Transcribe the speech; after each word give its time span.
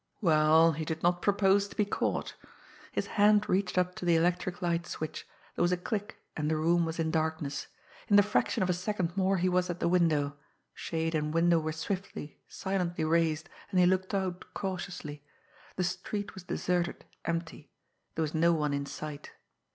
Well, 0.19 0.71
he 0.71 0.83
did 0.83 1.03
not 1.03 1.21
propose 1.21 1.67
to 1.67 1.75
be 1.75 1.85
caught. 1.85 2.33
His 2.91 3.05
hand 3.05 3.47
reached 3.47 3.77
up 3.77 3.93
to 3.97 4.03
the 4.03 4.15
electric 4.15 4.59
light 4.59 4.87
switch, 4.87 5.27
there 5.55 5.61
was 5.61 5.71
a 5.71 5.77
click, 5.77 6.17
and 6.35 6.49
the 6.49 6.55
room 6.57 6.85
was 6.87 6.97
in 6.97 7.11
darkness. 7.11 7.67
In 8.07 8.15
the 8.15 8.23
fraction 8.23 8.63
of 8.63 8.69
a 8.71 8.73
second 8.73 9.15
more 9.15 9.37
he 9.37 9.47
was 9.47 9.69
at 9.69 9.79
the 9.79 9.87
window. 9.87 10.37
Shade 10.73 11.13
and 11.13 11.31
window 11.31 11.59
were 11.59 11.71
swiftly, 11.71 12.39
silently 12.47 13.03
raised, 13.03 13.47
and 13.69 13.79
he 13.79 13.85
looked 13.85 14.15
out 14.15 14.43
cautiously. 14.55 15.23
The 15.75 15.83
street 15.83 16.33
was 16.33 16.45
deserted, 16.45 17.05
empty; 17.25 17.69
there 18.15 18.23
was 18.23 18.33
no 18.33 18.53
one 18.53 18.73
in 18.73 18.87
sight. 18.87 19.33